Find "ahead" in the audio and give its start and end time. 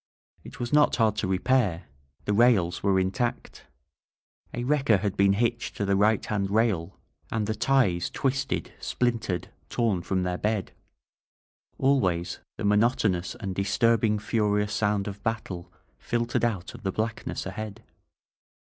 17.45-17.83